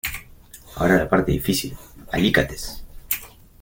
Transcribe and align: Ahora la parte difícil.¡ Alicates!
Ahora 0.77 0.97
la 0.97 1.07
parte 1.07 1.31
difícil.¡ 1.31 1.77
Alicates! 2.11 2.83